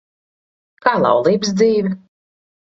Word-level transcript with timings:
Kā 0.85 0.95
laulības 1.05 1.53
dzīve? 1.61 1.95